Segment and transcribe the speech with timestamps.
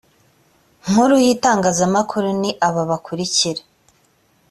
[0.87, 3.61] nkuru y itangazamakuru ni aba bakurikira